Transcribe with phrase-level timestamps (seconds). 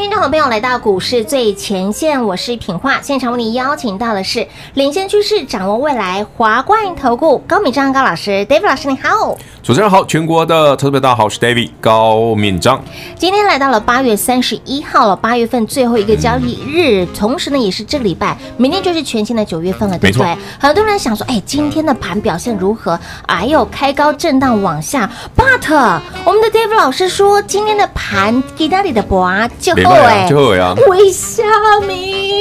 [0.00, 3.02] 听众朋友来到股市最前线，我是品化。
[3.02, 9.36] 现场为您邀请到的是领先趋势、掌握未来华冠投顾高敏章高老师，David 老师，你好。
[9.62, 12.82] 主持人好，全国的特别大家好，我是 David 高敏章。
[13.14, 20.34] 今天来到了八月三十一号了，八月份最后一个交易日，嗯、同时呢也是这个礼拜，明天就是全新的九月份了，对不对？
[20.58, 22.98] 很多人想说，哎，今天的盘表现如何？
[23.26, 29.46] 哎呦，开高震荡往下，But 我们的 David 老师说，今天的盘给那里的博啊，
[29.90, 31.42] 就后哎，就后呀，为什
[31.86, 31.92] 么？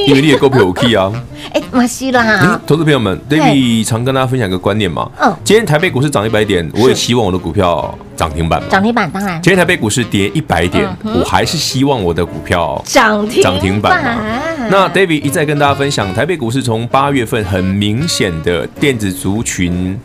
[0.07, 1.11] 因为你也够票 OK 啊。
[1.53, 5.09] 哎，马西啦、嗯，投资朋友们，David 常跟大家分享一个观念嘛。
[5.19, 8.61] 嗯，今天台北股市涨一百点，我也希望我的股票涨停板。
[8.69, 9.41] 涨停板当然。
[9.41, 14.21] 今天台北股市跌一百点，嗯、我还是希望我的股票涨停涨停板嘛。
[14.69, 19.99] 那 David 一再跟大家分享，台北股市从八月份很明显的电子族群。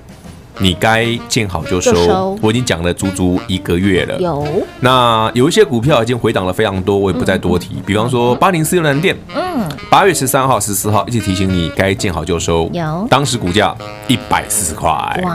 [0.59, 4.19] 你该见好就收，就收，我已经讲了足足一个月了。
[4.21, 4.47] 有，
[4.81, 7.75] 那有一些股票已经回档了非常多，我也不再多提。
[7.77, 12.71] 嗯、比方说八零四六南电，嗯，八月十三号、十四号一直提醒你该见好就收。
[12.73, 13.75] 有，当时股价
[14.07, 14.89] 一百四十块。
[15.25, 15.33] 哇，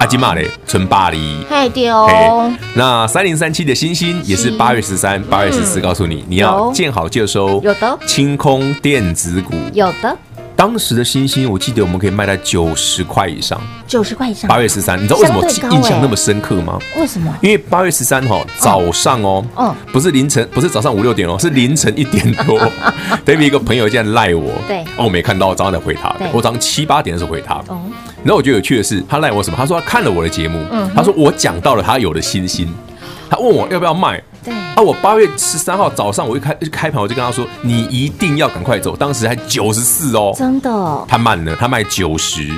[0.00, 2.08] 阿金玛嘞，存巴黎，太丢。
[2.74, 7.60] 那三零三七的星星也是八月十三、八月十四，告诉你你要见好就收。
[7.62, 10.16] 有的，清空电子股，有的。
[10.64, 14.48] 当时的星星，我记得我们可以卖在九十块以上，九十块以上。
[14.48, 15.42] 八月十三，你知道为什么
[15.76, 16.78] 印象那么深刻吗？
[16.96, 17.30] 为什么？
[17.42, 22.58] 因为八月十三号早上哦，哦，不是凌晨，不是早上五六点哦，是凌晨一点多。
[23.26, 27.56] David 一个朋友竟然赖我，对，哦，我没看到，早上才回他，我早上七八点的时候回他。
[27.68, 27.78] 哦，
[28.22, 29.56] 然后我觉得有趣的是，他赖我什么？
[29.58, 30.58] 他说他看了我的节目，
[30.96, 32.72] 他说我讲到了他有的星星，
[33.28, 34.18] 他问我要不要卖。
[34.44, 38.94] 对啊，我八月十三号早上我一开一开盘，我就跟他说，你一定要赶快走。
[38.96, 42.52] 当时还九十四哦，真的，他慢了，他卖九十，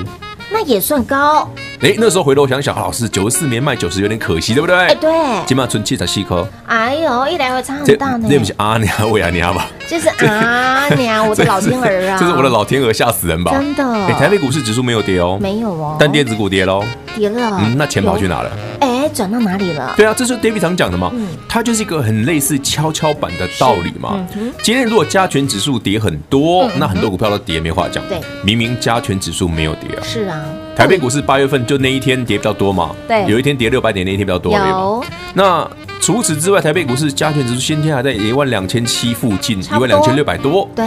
[0.51, 1.49] 那也算高。
[1.81, 4.75] 哎，那时候回头想想，老师九十四年卖九十有点可惜，对不对？
[4.75, 5.11] 哎，对，
[5.45, 6.47] 起码存七十四颗。
[6.65, 8.27] 哎呦，一来回差很大呢。
[8.27, 9.67] 对不是阿娘喂阿娘吧？
[9.87, 12.17] 就是阿娘，我的 老天儿啊！
[12.19, 13.51] 这是我的老天鹅，吓死人吧？
[13.51, 13.83] 真的。
[14.07, 16.83] 哎，台北股市指数没有跌哦，没有哦，但电子股跌喽，
[17.15, 17.57] 跌了。
[17.61, 18.51] 嗯，那钱跑去哪了？
[18.81, 18.97] 哎。
[19.13, 19.93] 转到哪里了？
[19.95, 24.19] 对啊，这是 David 常讲的嘛，嗯，它就是一个很类似跷跷板的道理嘛。
[24.35, 28.03] 嗯、今天如果加权指数跌很多，嗯、那很多股票都跌，没话讲。
[28.09, 30.03] 对，明明加权指数没有跌啊。
[30.03, 30.41] 是啊，
[30.77, 32.91] 台北股市八月份就那一天跌比较多嘛。
[33.07, 34.53] 对，有一天跌六百点，那一天比较多。
[34.53, 35.03] 有。
[35.33, 35.67] 那
[35.99, 40.69] 除此之外，台北股市加权指数先天还在一万两千七附近，一万两千六百多。
[40.75, 40.85] 对，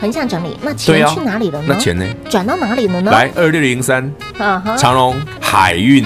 [0.00, 0.56] 横向整理。
[0.62, 1.66] 那钱去哪里了呢？
[1.68, 2.06] 那钱呢？
[2.30, 3.12] 转到哪里了呢？
[3.12, 4.10] 来，二六零三，
[4.78, 6.02] 长隆海运。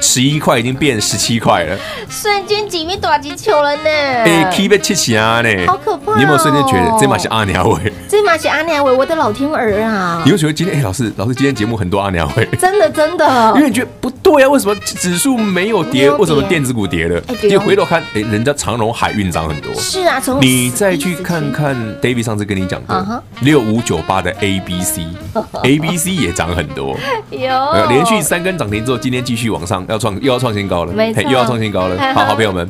[0.00, 1.78] 十一块已经变十七块了，
[2.10, 3.84] 瞬间几米多几球了呢？
[3.84, 6.16] 哎，keep 七七啊呢，好可怕！
[6.16, 7.92] 你有没有瞬间觉得这马是阿娘味？
[8.08, 10.22] 这马是阿娘味，我的老天儿啊！
[10.24, 16.10] 你会觉得今天哎，老师，老师今天节目很多阿娘味，真的真的，因为你觉得不对啊，为什么指数没有跌？
[16.10, 17.20] 为什么电子股跌了？
[17.50, 19.72] 就回头看，哎，人家长荣海运涨很多。
[19.74, 26.96] 是啊，从你再去看看，David 上次跟你讲的六五九八的 ABC，ABC 也涨很多，
[27.30, 29.84] 有连续三根涨停之后，今天继续往上。
[29.88, 31.96] 要创又要创新高了，没错，又要创新高了。
[32.14, 32.68] 好好朋友们，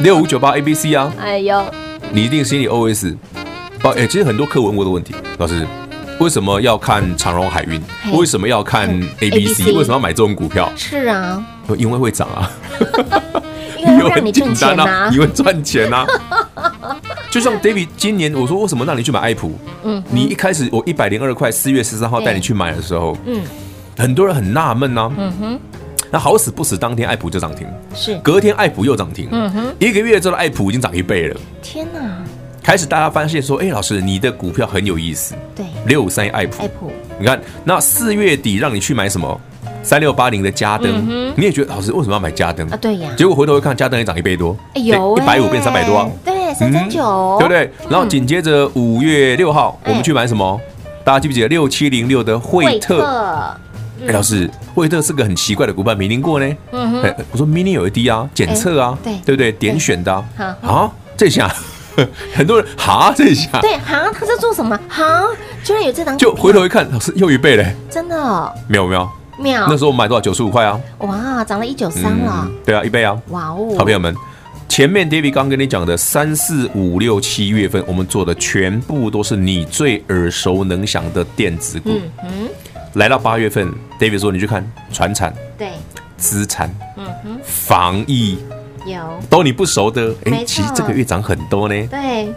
[0.00, 1.62] 六五九八 A B C 啊，哎呦，
[2.10, 3.16] 你一定心里 O S，
[3.84, 5.66] 哦，哎，其实很多客问我的问题，老师
[6.18, 7.80] 为什么要看长荣海运？
[8.12, 8.88] 为什么要看
[9.20, 9.72] A B C？
[9.72, 10.70] 为什么要买这种股票？
[10.76, 11.42] 是啊，
[11.76, 12.50] 因为会涨啊，
[13.78, 16.06] 因为让你赚钱 啊，因为赚钱啊。
[17.30, 19.52] 就像 David 今年我说为什么让你去买爱普？
[19.84, 23.42] 嗯，你一开始我一百零二块，四月十三号带你去买的时候，嗯，
[23.96, 25.60] 很多人很纳闷呐，嗯哼。
[26.10, 31.38] 那好死不死，当天爱普就涨停，是隔天爱普又涨停，嗯哼，一个月之后爱普已经涨一倍了。
[31.62, 32.00] 天哪！
[32.68, 35.34] 开始大家发现说，哎，老师，你的股票很有意思。
[35.56, 39.40] 对，六五三爱普，爱普，你看，那四月底让你去买什么？
[39.82, 42.76] 三六八零的嘉登，你也觉得老师为什么要买嘉登啊？
[42.76, 43.08] 对呀。
[43.16, 46.10] 结果回头一看，嘉登也涨一倍多，哎呦，一百五变三百多啊。
[46.22, 47.70] 对，三千九，对不对？
[47.88, 50.60] 然后紧接着五月六号，我们去买什么？
[51.02, 53.02] 大家记不记得六七零六的惠特？
[54.06, 56.56] 哎，老师，惠特是个很奇怪的股票，没听过呢。
[56.72, 59.50] 嗯哼，我说 mini 有一滴啊，检测啊，对对不对？
[59.52, 61.50] 点选的啊，啊，这下
[62.34, 64.78] 很多人哈，这一下对哈，他在做什么？
[64.88, 65.24] 哈，
[65.64, 69.10] 居然有这档，就回头一看，老师又一倍嘞，真的，妙不妙？
[69.38, 69.66] 妙。
[69.68, 70.20] 那时候我买多少？
[70.20, 70.80] 九十五块啊。
[70.98, 72.48] 哇，涨了一九三了。
[72.64, 73.16] 对啊，一倍啊。
[73.28, 74.14] 哇哦，好朋友们，
[74.68, 81.90] 前面 David 刚跟你讲的三四五六七月份，我们做的全部都是你最耳熟能详的电子股。
[82.24, 82.48] 嗯。
[82.94, 85.72] 来到八月份，David 说：“你去看船产，对，
[86.16, 88.38] 资产，嗯哼，防疫
[88.90, 91.74] 有都你不熟的，哎、其实这个月涨很多呢。
[91.88, 92.32] 对，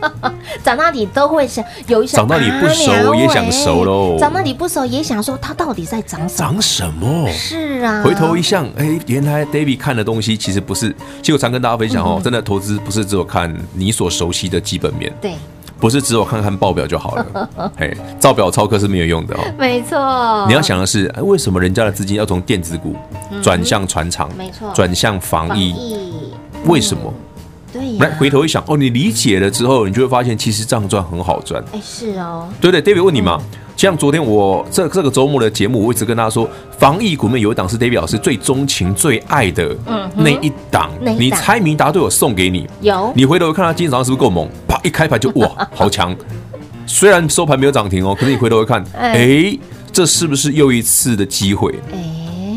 [0.62, 6.50] 涨到你都会想有一些涨到你不熟也想熟喽，涨到你不熟也想说它到底在涨什么？
[6.52, 7.28] 涨什么？
[7.30, 10.90] 是啊，回头一想，哎，原来 David 看的东西其实不是，
[11.22, 15.34] 其实我常跟大家分享哦，嗯、真的投资不是只有看你所熟悉的基本面，对。
[15.80, 17.48] 不是只有看看报表就好了，
[17.78, 19.40] 哎，照表操课是没有用的哦。
[19.56, 22.96] 没错，你要想的是，哎，为什么人家的资金要从电子股
[23.42, 24.30] 转向船厂？
[24.36, 25.74] 没错，转向防疫，
[26.66, 27.12] 为什么？
[27.72, 31.62] 对，来回头一想，哦，你理解了之后，你就会发现，其实这样赚很好赚。
[31.72, 32.48] 哎，是哦。
[32.60, 33.40] 对对，David 问你嘛。
[33.76, 39.76] 像昨天我这这个周末的节目，我一直跟大家说，防疫股里面有一档是 David 老师最钟情、最爱的
[40.16, 40.90] 那一档。
[41.00, 42.66] 你猜谜答对，我送给你。
[42.80, 43.12] 有。
[43.14, 44.48] 你回头看他今天早上是不是够猛？
[44.66, 46.12] 啪，一开盘就哇， 好强！
[46.86, 49.56] 虽然收盘没有涨停哦，可是你回头一看，哎，
[49.92, 51.78] 这是不是又一次的机会？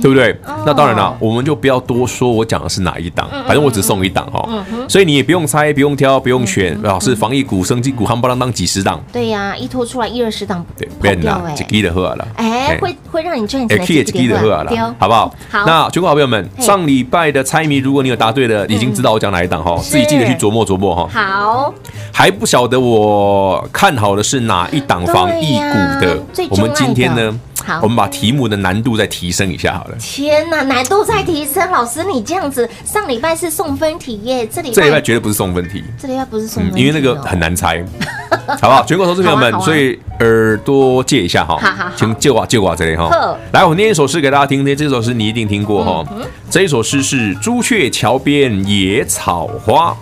[0.02, 0.36] 对不对？
[0.66, 4.48] 那当然了，我们就不要多说，我讲的是哪一档，反正我只送一档哈。
[4.88, 9.02] 所以你也不用猜，不用挑，不用选，老师防疫股、生技股、夯不啷当几十档。
[9.12, 12.28] 对呀，一拖出来一二十档，对，变啦，就记得喝了。
[12.36, 15.34] 哎，会会让你赚钱的，也记得喝了，好不好？
[15.50, 15.66] 好。
[15.66, 21.08] 那全国好朋友们，上礼拜的猜谜，如果你有答对的，已经知道我讲哪一档哈，自己记得去琢磨琢磨哈。
[21.12, 21.74] 好。
[22.14, 26.20] 还不晓得我看好的是哪一档防疫股的？
[26.50, 27.40] 我们今天呢？
[27.66, 29.96] 好，我们把题目的难度再提升一下好了。
[30.00, 31.70] 天哪，难度再提升！
[31.72, 37.84] 老师，你这样子，上礼拜是送分题耶，这里这礼拜绝对不是送分题，这礼拜不是送分题，因为那个很难猜，
[38.60, 38.84] 好不好？
[38.86, 43.10] 全国投资朋友们，所以耳朵借一下哈，请借我借我这里哈。
[43.54, 46.06] 来，我念一首诗给大家听听，这首诗你一定听过哈。
[46.50, 49.96] 这一首诗是“朱雀桥边野草花，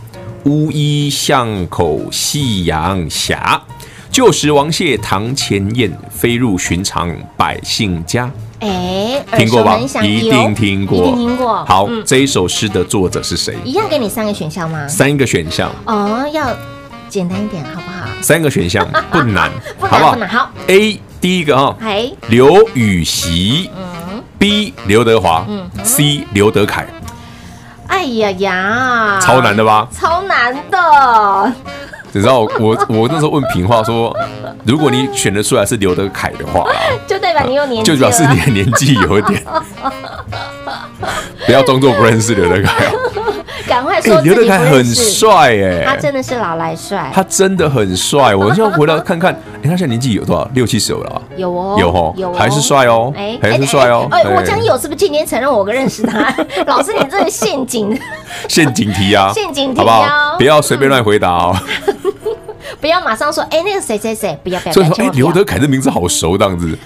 [0.45, 3.37] 乌衣巷口夕阳斜。”
[4.11, 8.29] 旧时王谢堂前燕，飞入寻常百姓家。
[8.59, 9.79] 哎，听过吧？
[10.01, 11.63] 一定听过，一定听过。
[11.65, 13.55] 好，这一首诗的作者是谁？
[13.63, 14.87] 一样给你三个选项吗？
[14.87, 15.71] 三个选项。
[15.85, 16.49] 哦，要
[17.07, 18.07] 简单一点，好不好？
[18.21, 20.27] 三个选项不难， 不难，不难。
[20.27, 23.69] 好，A 第一个哈，哎，刘禹锡。
[23.77, 24.23] 嗯。
[24.37, 25.45] B 刘德华。
[25.47, 25.69] 嗯。
[25.83, 26.85] C 刘德凯。
[27.87, 29.87] 哎呀呀，超难的吧？
[29.93, 31.53] 超难的。
[32.11, 34.15] 你知道我我那时候问平话说，
[34.65, 36.65] 如果你选得出来是刘德凯的话，
[37.07, 39.43] 就代表你有年纪，就表示你的年纪有一点。
[41.45, 42.85] 不要装作不认识刘德凯，
[43.79, 44.19] 赶快说。
[44.21, 48.35] 刘德凯很帅哎，他真的是老来帅，他真的很帅。
[48.35, 50.49] 我现在回来看看，哎，他现在年纪有多少？
[50.53, 51.21] 六七十有了？
[51.37, 54.07] 有哦，有哦，有，还是帅哦，哎，还是帅哦。
[54.11, 56.35] 哎，我讲有是不是今天承认我跟认识他？
[56.67, 57.97] 老师，你这是陷阱，
[58.49, 60.35] 陷阱题啊，陷阱题，好不好？
[60.37, 61.55] 不要随便乱回答哦。
[62.81, 64.73] 不要马上说，哎，那个谁谁谁，不要不要。
[64.73, 66.77] 所以说，哎，刘德凯这名字好熟，这样子。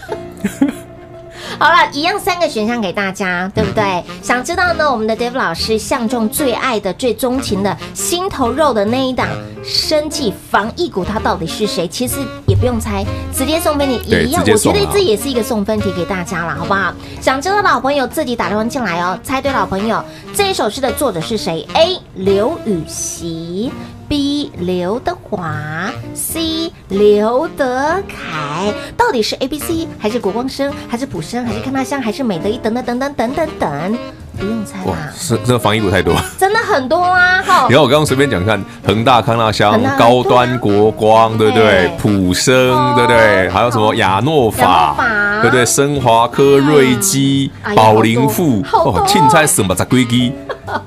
[1.63, 3.81] 好了，一样三个选项给大家，对不对？
[3.85, 4.91] 嗯、想知道呢？
[4.91, 9.29] 我们的 Dave 老师相中最爱的、最钟情的心头肉的那一档
[9.63, 11.87] 生技防疫股，它到底是谁？
[11.87, 12.17] 其实
[12.47, 14.43] 也不用猜，直接送给你一样。
[14.45, 16.93] 我觉得这也是一个送分题给大家了，好不好？
[17.21, 19.17] 想知道的好朋友自己打电话进来哦。
[19.23, 20.03] 猜对老朋友，
[20.35, 21.97] 这一首诗的作者是谁？A.
[22.15, 23.71] 刘禹锡。
[24.13, 33.97] B 刘德华，C 刘德凯，到底是 A B C 还是国光生还是普生还是康纳香还是美德一等等等等等等等，
[34.37, 35.09] 不用猜啦。
[35.15, 37.41] 是这个防疫股太多，真的很多啊！
[37.41, 41.89] 哈， 你看我刚刚随便讲看，恒大、康纳香、高端、国光，对不对？
[41.97, 43.49] 普生，对不对？
[43.49, 44.95] 还有什么亚诺法，
[45.41, 45.65] 对不对？
[45.65, 50.33] 升华科、瑞基、宝龄富，哦，凊彩算把十几支，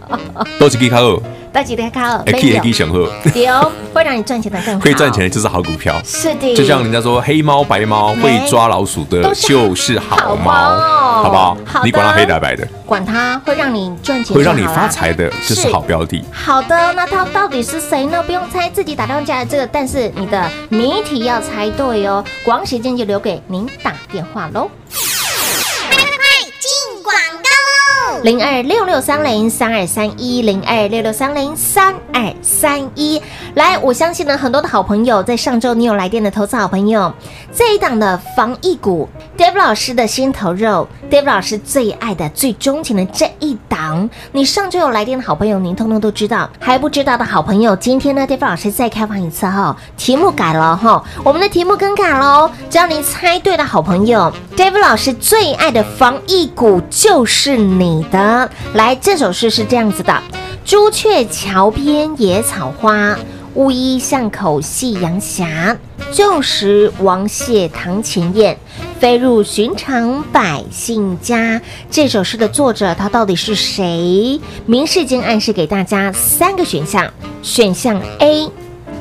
[0.61, 1.21] 都是几卡哦。
[1.57, 3.01] 大吉大卡，可以可以享受，
[3.35, 11.57] 有会让你赚钱的更好，会赚钱的就是好股票，是的，就像人家说黑猫白猫会抓老鼠的，就是好猫，好不好？
[11.83, 16.23] 你管它黑的白的，管它会让你赚钱，会让你发财的，就是好标的。
[16.31, 18.23] 好的，那它到底是谁呢？
[18.23, 22.23] 不用猜，自己打电话进来这个，但是你的谜题要猜对哦。
[22.45, 24.71] 广时间就留给您打电话喽。
[28.26, 33.23] 零二六六三零三二三一零二六六三零三二三一，
[33.57, 37.11] 来，我相信呢，很多的好朋友在上周你有来电的投资好朋友，
[37.55, 58.51] 这一档的防疫股，Dave 老师的心头肉，Dave 老师最爱的、最钟情的这一档，你上周有来电的好朋友，您通通都知道，还不知道的好朋友，今天呢，Dave 老师再开放一次哈，题目改了哈，我们的题目更改喽，只要您猜对的好朋友，Dave 老师最爱的防疫股就是你的。
[58.75, 60.15] 来，这首诗是这样子的：
[60.63, 63.17] 朱雀桥边野草花，
[63.57, 65.79] 乌衣巷口夕阳斜，
[66.13, 68.55] 旧时王谢堂前燕，
[69.01, 71.59] 飞入寻常百姓家。
[71.91, 74.39] 这首诗的作者他到底是谁？
[74.67, 77.11] 明示间暗示给大家三个选项：
[77.43, 78.47] 选项 A，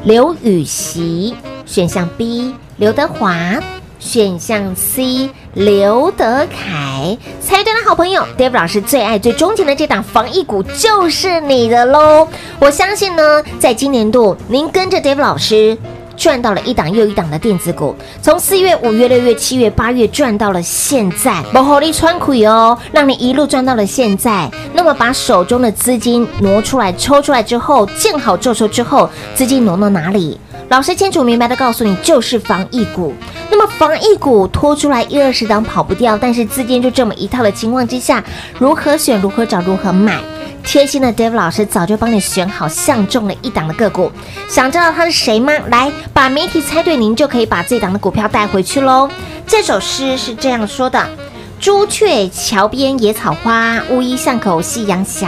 [0.05, 1.33] 刘禹锡；
[1.65, 3.61] 选项 B，刘德华。
[3.97, 12.27] 选项 C，刘德凯，猜对的好朋友，Dave 老师最爱最钟情的这档防疫股就是你的喽！
[12.59, 15.77] 我相信呢，在今年度，您跟着 Dave 老师
[16.17, 24.51] 赚到了一档又一档的电子股，从四月、五月、六月、七月、八月赚到了现在，不好利川苦哦，让你一路赚到了现在。
[24.73, 30.37] 那么把手中的资金挪出来、抽出来之后，见好就收之后，资金挪到哪里？
[30.69, 33.13] 老师清楚明白的告诉你，就是防疫股。
[33.51, 38.23] 那么防疫股拖出来一二十档跑不掉，但是资金就这么一套的情况之下，
[38.57, 40.19] 如何选、如何找、如何买？
[40.63, 44.11] 贴心的 David 老师早就帮你选好，相中了一档的个股。
[44.49, 45.53] 想知道他是谁吗？
[45.69, 49.07] 来，把谜题猜对，您就可以把这档的股票带回去喽。
[49.45, 51.07] 这首诗是这样说的。
[51.65, 55.25] 朱雀桥边野草花，乌衣巷口夕阳斜。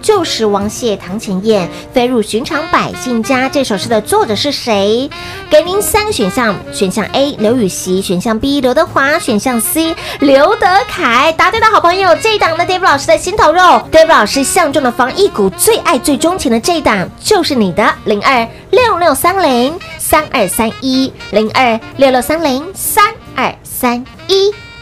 [0.00, 3.48] 旧时王谢堂前燕，飞入寻常百姓家。
[3.48, 5.10] 这首诗的作者是谁？
[5.50, 11.32] 给您三个选项：选项 A 刘禹锡，选项 B 刘德华，选项 C 刘德凯。
[11.32, 13.60] 答对的好朋友，这一档的 David 老师的心头肉
[13.90, 24.54] ，David 老师相中的防疫股最爱最钟情的这一档就是你的零二六六三零三二三一零二六六三零三二三一。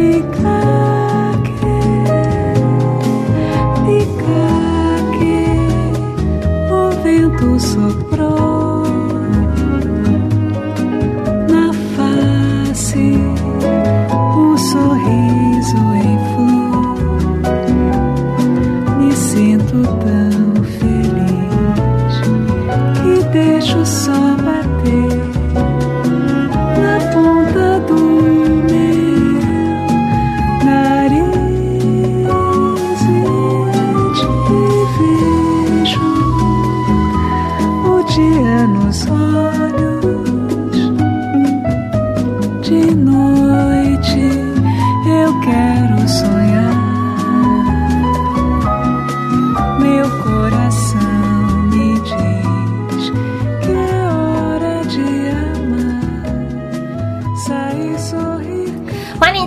[0.00, 0.39] You.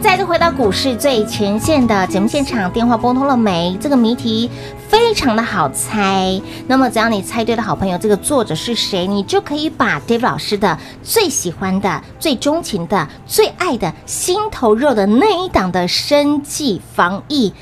[0.04, 3.76] 再次回到股市最前线的节目现场，电话拨通了没？
[3.80, 4.52] 这个谜题
[4.90, 6.42] 非常的好猜。
[6.68, 17.54] 那么只要你猜对了好朋友，这个作者是谁，你就可以把 David 老师的最喜欢的、最钟情的、最爱的心头肉的那一档的生计防疫。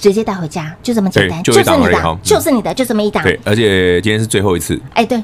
[0.00, 3.22] 直接带回家，就这么简单，就是你的，就是你的，就这么一档。
[3.22, 4.80] 对，而且今天是最后一次。
[4.94, 5.18] 哎，对，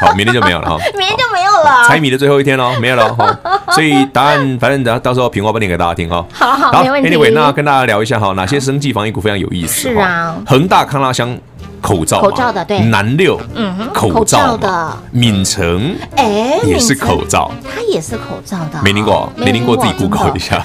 [0.00, 0.76] 好，明天就没有了哈。
[0.98, 3.38] 明天就没有了，猜谜的最后一天喽，没有了哈。
[3.72, 6.26] 所以答案，反正等下到时候平话不念给大家听哈。
[6.32, 7.08] 好好，没问题。
[7.08, 9.90] Anyway，那跟大家聊一下哈，哪些生技防疫股非常有意思？
[9.90, 11.38] 是啊，恒大康拉香。
[11.80, 20.62] 口罩，口罩的对，南六，嗯哼，口罩的，敏城，哎，也是口罩，它也是口罩的，没听过，没听过，自己 Google 一下。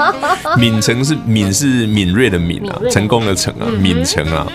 [0.56, 4.46] 敏城是敏是敏锐的敏啊，成功的成啊，敏城啊，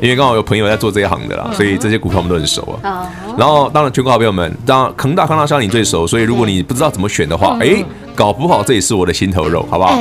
[0.00, 3.06] 因为刚好有朋友在做这一行的啦，所以这些股票我们都很熟啊。
[3.36, 7.84] 然后当然全国好朋友们，当然恒大康大商你最熟，所以如果你不知道怎么选的话，哎。
[8.18, 9.92] 搞不好这也是我的心头肉，好不好？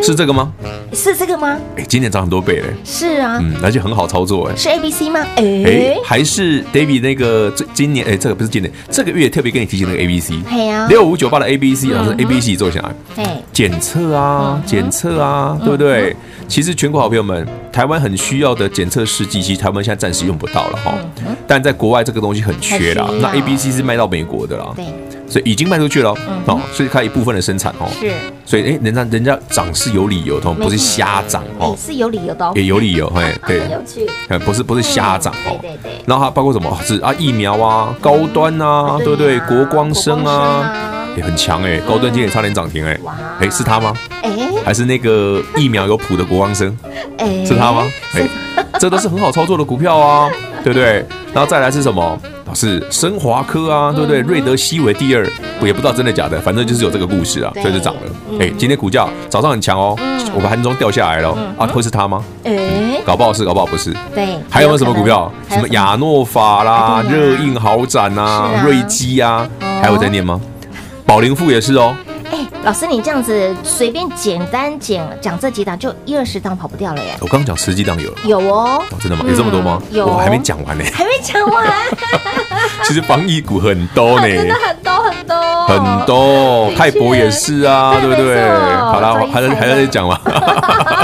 [0.00, 0.50] 欸、是这个吗？
[0.94, 1.58] 是这个吗？
[1.76, 2.68] 哎，今年涨很多倍嘞！
[2.84, 4.56] 是啊，嗯，而且很好操作哎。
[4.56, 5.20] 是 A B C 吗？
[5.36, 10.34] 哎、欸，还是 David 那个最今年哎，这个不是今年，这个月特别跟你提醒那个 A B C。
[10.88, 12.90] 六五九八的 A B C，老师 A B C 做起来。
[13.16, 16.16] 哎，检测啊，检测啊，对不对？
[16.48, 20.94] 其实全国好朋友们，台湾很需要的检测试剂，其实台湾现在暂时用不到了哈。
[21.46, 23.08] 但在国外这个东西很缺啦。
[23.20, 24.72] 那 A B C 是卖到美国的啦。
[24.76, 24.84] 对。
[25.28, 26.10] 所以已经卖出去了
[26.46, 27.86] 哦，所以开一部分的生产哦。
[28.00, 28.10] 是，
[28.44, 31.72] 所以哎，人家人家涨是有理由的，不是瞎涨哦。
[31.78, 34.10] 是有理由的，也有理由，嘿， 对，有趣。
[34.44, 35.56] 不是不是瞎涨哦。
[35.62, 35.92] 对对对。
[36.04, 36.76] 然后它包括什么？
[36.82, 39.38] 是啊，疫苗啊，高端啊，对不对？
[39.40, 42.98] 国光生啊，也很强哎，高端今年差点涨停哎。
[43.40, 43.94] 哎，是他吗？
[44.22, 44.30] 哎，
[44.64, 46.76] 还是那个疫苗有谱的国王生？
[47.18, 47.84] 哎，是他吗？
[48.14, 48.22] 哎，
[48.78, 50.30] 这都是很好操作的股票啊，
[50.62, 51.04] 对不对？
[51.32, 52.18] 然后再来是什么？
[52.52, 54.18] 是升华科啊，对不对？
[54.22, 55.24] 瑞德西韦第二，
[55.60, 58.00] 我也不知道真的假的，反正就是有这个故事啊，所以就涨了。
[58.40, 59.96] 哎，今天股价早上很强哦，
[60.34, 62.24] 我们盘中掉下来了啊，会是它吗？
[62.42, 63.94] 哎，搞不好是，搞不好不是。
[64.12, 65.32] 对，还有没有什么股票？
[65.48, 69.48] 什么亚诺法啦、热映豪展啊、瑞基啊，
[69.80, 70.40] 还有在念吗？
[71.10, 71.92] 宝龄富也是哦。
[72.30, 77.16] 哎老师，你这样子随便简单讲讲这几档，就一二十档跑不掉了耶！
[77.20, 79.24] 我刚刚讲十几档有，有哦，真的吗？
[79.28, 79.82] 有这么多吗？
[79.90, 81.66] 有，我还没讲完呢， 还没讲完。
[82.86, 88.48] 其实防疫股很多呢，真的很多很多很多，泰博也是啊，对不对？
[88.78, 90.16] 好啦，还在还在讲吗？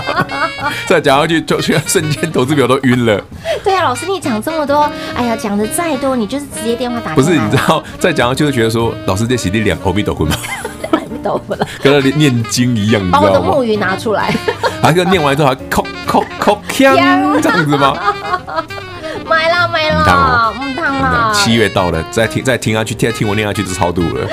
[0.89, 3.21] 再讲下去，就现在瞬间投资表都晕了。
[3.65, 7.15] 对啊，老师，你讲这么多，哎呀，讲的再多，你就是直接电话打。
[7.15, 10.37] 不是，你知道再讲下去就觉得说，老师在洗地两欧米斗魂吗？
[11.83, 13.29] 跟那念经一样， 你知道吗？
[13.29, 14.33] 把我的木鱼拿出来，
[14.81, 16.95] 还跟念完之后还扣扣扣锵
[17.41, 17.97] 这样子吗？
[19.29, 21.35] 买了买了，唔烫了。
[21.35, 24.29] 七月到了，再听再听下去，再听我念下去就超度了。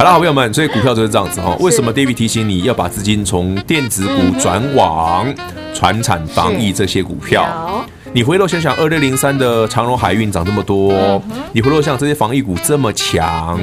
[0.00, 1.54] 好了，好朋友们，所以股票就是这样子哈。
[1.60, 5.26] 为什么 David 提醒你要把资金从电子股转往
[5.74, 7.84] 传产防疫这些股票？
[8.14, 13.60] 你回头想想，二六零三的长荣海运涨这么多，你回头想这些防疫股这么强。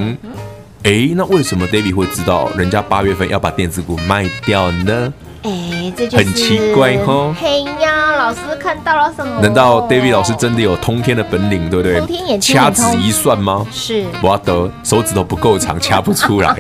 [0.84, 5.12] 哎，那为什么 David 会知道人家八月份要把电子股卖掉呢？
[5.44, 7.34] 哎，这就很奇怪哈。
[7.40, 9.42] 嘿呀，老师看到了什么？
[9.42, 11.98] 难道 David 老师真的有通天的本领，对不对？
[12.00, 13.66] 通天眼，掐指一算吗？
[13.72, 16.56] 是，我的手指头不够长，掐不出来，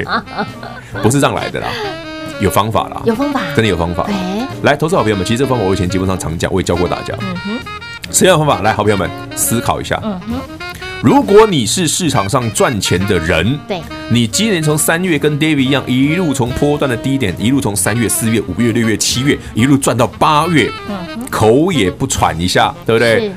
[1.01, 1.67] 不是这样来的啦，
[2.39, 4.03] 有方法啦，有方法，真的有方法。
[4.07, 7.13] 哎，来，投资好朋友们，其实这个方法我以前节目上常讲，我也教过大家。
[7.19, 7.59] 嗯哼，
[8.11, 8.63] 什么样的方法？
[8.63, 9.99] 来，好朋友们思考一下。
[10.03, 10.56] 嗯哼。
[11.03, 20.97] 如果你是市场上赚钱的人，对，你今年从三月跟 David 一样，一路从波段的低点，一路从三月、四月、五月、六月、七月，一路赚到八月，嗯，
[21.29, 23.31] 口也不喘一下，对不对？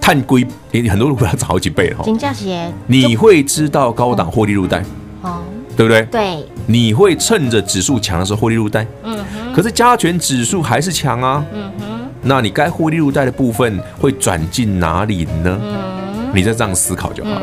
[0.00, 2.04] 碳硅，你很多人会要涨好几倍哈。
[2.04, 4.82] 金价鞋，你会知道高档获利入袋，
[5.22, 5.42] 哦，
[5.76, 6.02] 对不对？
[6.10, 9.52] 对，你会趁着指数强的时候获利入袋，嗯哼。
[9.52, 11.86] 可是加权指数还是强啊，嗯哼。
[12.22, 15.60] 那你该获利入袋的部分会转进哪里呢？
[15.60, 15.99] 嗯。
[16.34, 17.40] 你再这样思考就好。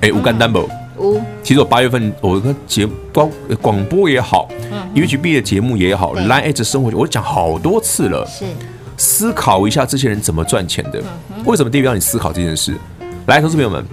[0.00, 0.68] 哎，无干单不？
[0.98, 1.20] 无。
[1.42, 4.48] 其实我八月份我跟节广广播也好
[4.94, 8.26] ，UHB 的节目也好，Line 生活我讲好多次了。
[8.26, 8.44] 是。
[8.98, 11.02] 思考一下这些人怎么赚钱的。
[11.44, 12.74] 为什么 David 让你思考这件事？
[13.26, 13.84] 来，投资朋友们，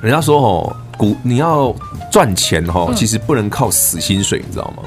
[0.00, 1.74] 人家说哦，股你要
[2.10, 4.82] 赚钱哦，其实不能靠死薪水，你知道吗？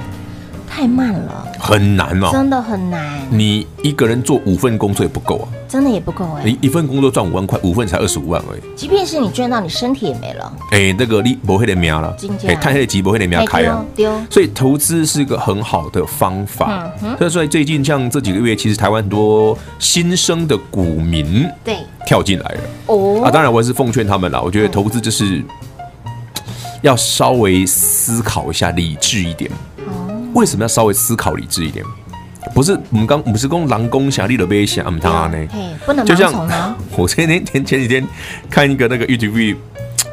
[0.75, 3.25] 太慢了，很难哦，真的很难。
[3.29, 6.41] 你一个人做五份工作也不够啊，真的也不够哎。
[6.43, 8.61] 你一份工作赚五万块，五份才二十五万而已。
[8.75, 10.51] 即便是你赚到，你身体也没了。
[10.71, 12.13] 哎，那个你不会的苗了，
[12.45, 13.85] 哎，太黑的鸡不会的苗开啊。
[13.95, 14.11] 丢。
[14.29, 16.91] 所以投资是一个很好的方法。
[17.17, 25.41] 所以说最近像这几个月，其实台湾很多新生的股民对跳进来了哦啊，当然我也是奉劝他们了，我觉得投资就是
[26.81, 29.49] 要稍微思考一下，理智一点。
[30.35, 31.83] 为什么要稍微思考理智一点？
[32.53, 35.47] 不是我们刚不是讲狼公侠立了杯侠，他呢？
[35.83, 36.77] 不能盲从啊！
[36.95, 38.05] 我前天前前几天
[38.51, 39.55] 看一个那个 YouTube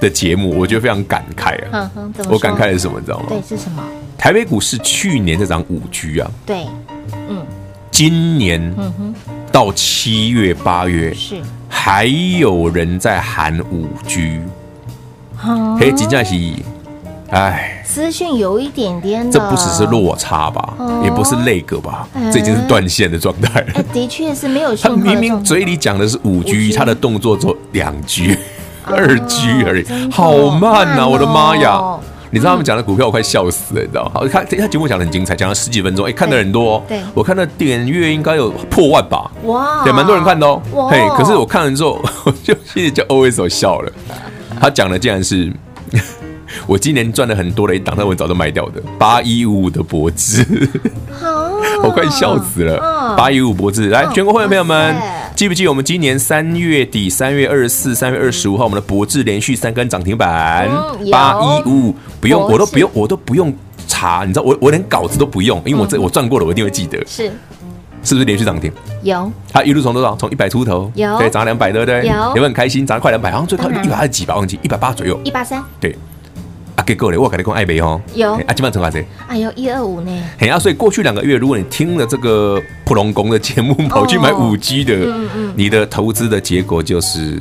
[0.01, 1.91] 的节目，我觉得非常感慨啊！
[2.31, 2.99] 我感慨的是什么？
[2.99, 3.27] 你知道吗？
[3.29, 3.83] 对，是什么？
[4.17, 6.67] 台北股市去年在涨五 G 啊，对，
[7.29, 7.45] 嗯，
[7.91, 9.15] 今年嗯哼
[9.53, 14.41] 到七月八月是还有人在喊五 G，
[15.79, 16.35] 嘿，真的是。
[17.33, 23.67] 哎，资讯有一点点的，这不只是落差吧，哦、也不是那个吧，哎、这已经是断线的状态了。
[23.77, 24.77] 哎，的确是没有。
[24.77, 28.37] 他明明嘴里讲的是五 G，他的动作做两 G、
[28.85, 31.09] 二 G 而已，哦、好慢呐、啊！
[31.09, 31.99] 我的妈呀！
[32.31, 34.11] 你知道他们讲的股票，我快笑死了，你知道？
[34.13, 36.85] 好，他他节目讲的很精彩，讲了十几分钟，哎，看的人多。
[36.87, 39.31] 对，我看的点阅应该有破万吧？
[39.45, 40.61] 哇，对，蛮多人看的哦。
[40.75, 43.91] 哇嘿，可是我看完之后， 我就心里就 always 笑了。
[44.61, 45.51] 他讲的竟然是。
[46.67, 50.45] 我今年赚了很多的一档，但我早就卖掉的八一五五的博智，
[51.83, 53.15] 我快笑死了。
[53.17, 54.97] 八一五五博智，来，全国会员朋友们，
[55.35, 60.69] 记不记得我们今年三月底三月二十四、三月二十五号，我们的博智连续三根涨停板，
[61.11, 63.53] 八一五五，不用，我都不用，我都不用
[63.87, 66.99] 查，你知道，我我连稿子都不用，因为我这我赚过了，我一定会记得。
[67.07, 67.31] 是，
[68.03, 68.73] 是不是连续涨停？
[69.03, 69.31] 有。
[69.53, 70.17] 它一路从多少？
[70.17, 72.07] 从一百出头，有，对，涨两百，对不对？
[72.07, 72.87] 有，有没有很开心？
[72.87, 75.97] 涨了快两百，好像最高一百二十几吧，忘记一百八左右，一八三，对。
[76.75, 77.19] 啊，给够嘞！
[77.19, 78.01] 我跟你讲，爱美哦。
[78.15, 80.11] 有啊，基本上成价哎呦，一二五呢。
[80.39, 87.39] 嘿啊，所以过去两个月，如果你听了这个普隆宫的节目，跑去买五 G 的，嗯嗯，你的投资的结果就是，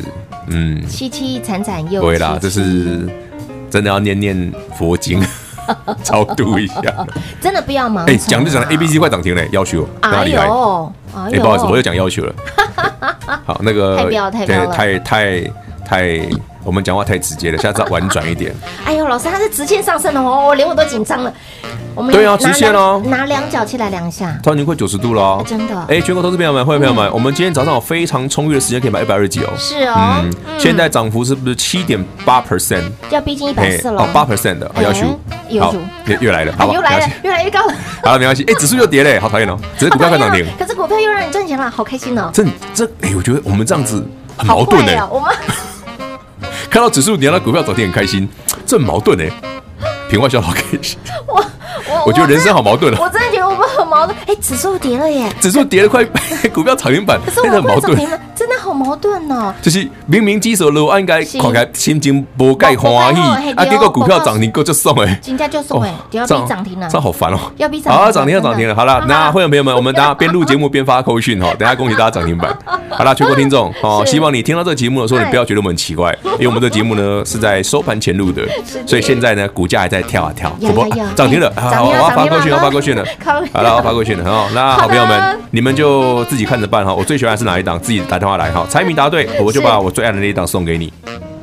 [0.47, 2.01] 嗯，凄凄惨惨又。
[2.01, 3.07] 对啦，这是
[3.69, 5.23] 真的要念念佛经，
[6.03, 6.81] 超度一下。
[7.39, 8.05] 真的不要忙。
[8.05, 10.43] 哎，讲就讲了，A B C 快涨停了，要求哪里来？
[10.43, 12.35] 哎，不好意思，我又讲要求了。
[13.45, 15.41] 好，那个太标太标了，太太
[15.85, 16.29] 太。
[16.63, 18.53] 我们讲话太直接了，下次要婉转一点。
[18.85, 21.33] 哎呦，老师，他是直线上升的哦，连我都紧张了。
[21.93, 25.85] 我们对啊，直线哦，拿量角器来量一下，它已经快九十度了哦，真的。
[25.89, 29.49] 哎，全国投资朋友们、会员朋友们，我们今天早上有非常充裕的时间可以买一百二十几哦。
[29.57, 32.83] 是哦，嗯，现在涨幅是不是七点八 percent？
[33.09, 35.19] 要逼近一百四了哦，八 percent 的，要求
[35.59, 37.73] 好，又又来了，好，又来了，越来越高了。
[38.03, 38.45] 好了，没关系。
[38.47, 42.29] 哎，指数又跌嘞，好讨厌哦，只是股票快涨停，可是股票又让你赚钱了，好开心哦。
[42.31, 45.29] 这这，哎，我觉得我们这样子很矛盾哎，我们。
[46.71, 48.27] 看到指数跌，那股票涨停很开心，
[48.65, 49.29] 这很矛盾哎。
[50.09, 51.43] 平外笑好开心，我
[51.89, 52.97] 我我觉得人生好矛盾啊。
[53.01, 54.17] 我真的觉得我们很矛盾。
[54.25, 56.05] 哎，指数跌了耶，指数跌了快，
[56.53, 57.97] 股票涨停板，可是我很矛盾。
[58.33, 58.50] 真的好
[58.83, 59.53] 矛盾哦。
[59.61, 63.21] 就是明明基手路应该看起来心情不盖欢喜，
[63.55, 67.37] 啊，结果股票涨停够就送哎，今天就送哎，要逼涨停了，这好烦哦。
[67.57, 68.75] 要逼涨停，好涨停要涨停了。
[68.75, 72.51] 好了，那会员朋友们，我们等下边录节目边发扣讯哈，等下恭喜大家涨停板。
[72.89, 78.41] 好了，全国听众哦，希望你听到这个节目的时候，你不要觉得我们很奇怪， 因为我们这个节目呢是在收盘前录的，
[78.85, 84.49] 所以现在呢股价还在跳啊跳，不涨停了，好，我要发扣讯，要发扣讯了，好了，我要发扣讯了好。
[84.53, 86.93] 那好朋友们，你们就自己看着办哈。
[86.93, 88.65] 我最喜欢的是哪一档，自己打电话来哈。
[88.71, 90.93] 猜谜答对，我就把我最爱的那一档送给你。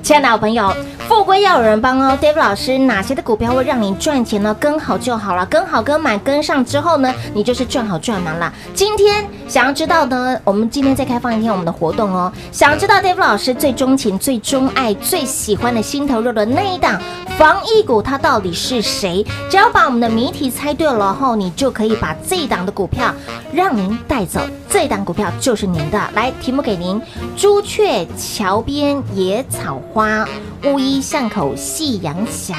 [0.03, 0.75] 亲爱的好朋友，
[1.07, 2.19] 富贵要有人帮哦。
[2.19, 4.57] David 老师，哪些的股票会让你赚钱呢？
[4.59, 8.51] 跟好就好了，跟好跟满跟上之后呢，你就是赚好赚满了。
[8.73, 12.33] 今天想要知道呢，我们今天再开放一天我们的活动哦。
[12.51, 16.99] 想要知道 David 老师最钟情、最钟爱、最喜欢的心头肉的那一档
[17.37, 19.23] 防疫股，它到底是谁？
[19.51, 23.15] 只要把我们的谜题猜对了后，你就可以把这一档的股票
[23.53, 24.41] 让您带走。
[24.71, 25.99] 这档股票就是您的。
[26.15, 27.01] 来，题目给您：
[27.37, 29.81] 朱雀桥边野草。
[29.93, 30.29] 花
[30.65, 32.55] 乌衣巷口夕阳斜，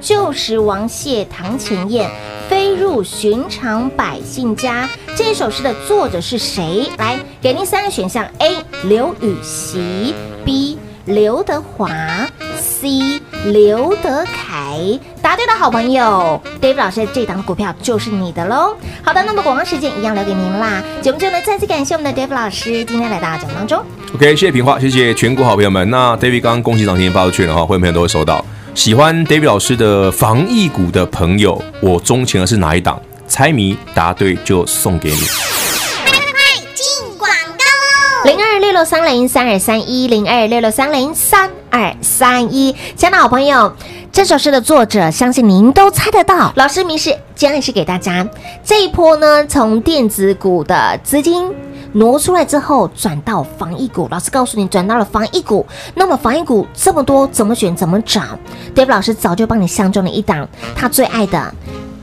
[0.00, 2.10] 旧时王谢堂前燕，
[2.48, 4.88] 飞入寻常百姓家。
[5.16, 6.90] 这首诗的作者是谁？
[6.98, 8.56] 来，给您三个选项：A.
[8.84, 10.14] 刘禹锡
[10.44, 10.76] ，B.
[11.06, 11.88] 刘德华
[12.58, 13.20] ，C.
[13.44, 14.78] 刘德凯。
[15.20, 18.76] 答对的好朋友，David 老师这档股票就是你的喽。
[19.02, 20.82] 好的，那么广告时间一样留给您啦。
[21.02, 23.36] 节目最后呢，再次感谢我们的 David 老师今天来到。
[23.36, 23.82] 节目当中。
[24.14, 25.88] OK，谢谢平话，谢谢全国好朋友们。
[25.90, 28.44] 那 David 刚刚恭喜涨停发出去了哈，会员朋友都会收到。
[28.74, 33.00] 喜欢 David 老师的防疫股的朋友，我钟情的是哪一档？
[33.26, 35.63] 猜谜答对就送给你。
[38.84, 42.70] 六三零三二三一零二六六三零三二三一。
[42.94, 43.74] 亲爱的好朋友，
[44.12, 46.52] 这首诗的作者，相信您都猜得到。
[46.56, 48.28] 老师明示，将暗示给大家，
[48.62, 51.50] 这一波呢，从电子股的资金。
[51.92, 54.06] 挪出来之后，转到防疫股。
[54.10, 55.66] 老师告诉你，转到了防疫股。
[55.94, 57.74] 那么防疫股这么多，怎么选？
[57.74, 58.20] 怎么找
[58.74, 61.54] ？David 老师早就帮你相中了一档，他最爱的，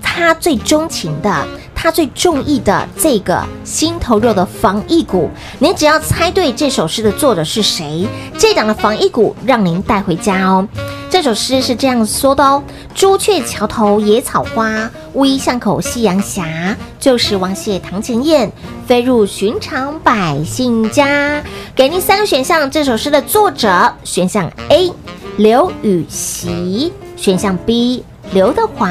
[0.02, 1.46] 他最钟情的，
[1.82, 5.28] 他最中意的这个心头肉的防疫股。
[5.58, 10.68] 您只要猜对这首诗的作者是谁，这档的防疫股让您带回家哦。
[11.10, 12.62] 这首诗是这样说的哦：
[12.94, 16.44] 朱雀桥头野草花，乌衣巷口夕阳斜。
[17.00, 18.52] 旧时王谢堂前燕，
[18.86, 21.44] 飞入寻常百姓家。
[21.76, 24.94] 给您三个选项，这首诗的作者：选项 A
[25.38, 28.88] 刘禹锡，选项 B 刘德华，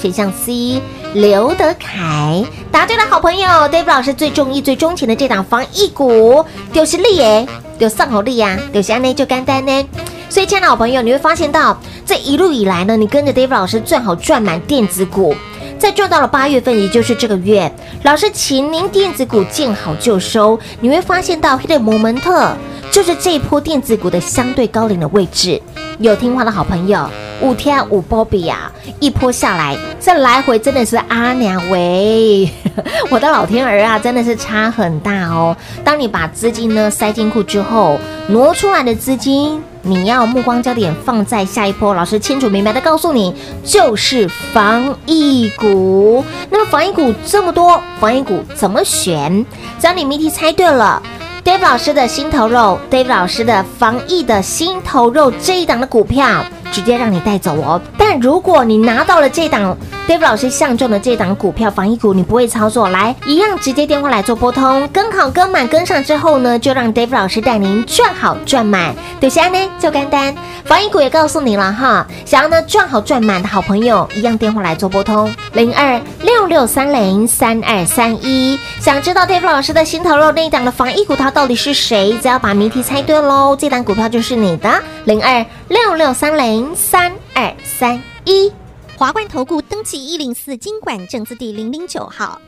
[0.00, 0.80] 选项 C
[1.14, 2.44] 刘德凯。
[2.72, 7.46] 答对的好朋友，Dave 老师最中意、最钟情的这档防疫股，就是利耶，
[7.78, 9.88] 有上好利呀，有下呢就干单呢。
[10.28, 15.36] 所以，亲爱的好朋友，你会发现到这一路以来呢，你跟着 Dave 老师赚好赚满电子股，
[15.78, 17.72] 在赚到了八月份，也就是这个月，
[18.02, 20.58] 老师请您电子股见好就收。
[20.80, 22.56] 你会发现到 Hit Moment
[22.90, 25.62] 就是这一波电子股的相对高龄的位置。
[25.98, 27.08] 有听话的好朋友，
[27.40, 32.48] 五天五波比啊，一波下来，这来回真的是阿娘喂，
[33.10, 35.56] 我的老天儿啊，真的是差很大哦。
[35.84, 39.62] 当你把资金呢塞进库之后，挪出来的资金。
[39.86, 46.24] 你要目光焦点放在下一波，老师清楚明白的告诉你，就是防疫股。
[46.48, 49.44] 那么防疫股这么多，防疫股怎么选？
[49.78, 51.02] 只要你谜题猜对了
[51.44, 56.44] ，Dave 老师的心头肉，Dave 老师的防疫的心头肉这一档的股票。
[56.74, 57.80] 直接让你带走哦！
[57.96, 59.76] 但如果你拿到了这档
[60.08, 68.92] Dave 老师相中的这档股票防疫股，你不会操作，来一样直接电话来做拨通，跟好跟满跟上之后呢，就让 Dave 老师带您赚好赚满。
[69.20, 70.34] 对，下呢就简单，
[70.64, 78.58] 防疫股也告诉你了哈，想要呢赚好赚满的好朋友，一样电话来做拨通零二六六三零三二三一。
[78.80, 82.18] 想知道 Dave 老师的心头肉那一档的防疫股，它到底是谁？
[82.20, 84.68] 只要把谜题猜对喽，这档股票就是你的
[85.04, 86.72] 零二六六三零。
[86.76, 88.52] 三二三一，
[88.96, 92.40] 华冠投顾登记一零四经管证字第零零九号，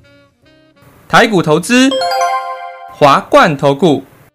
[1.09, 1.91] 台股投资，
[2.93, 4.05] 华冠投顾。